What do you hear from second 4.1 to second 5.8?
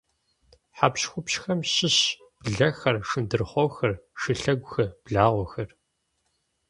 шылъэгухэр, благъуэхэр.